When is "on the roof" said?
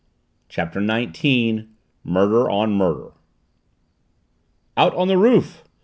4.95-5.63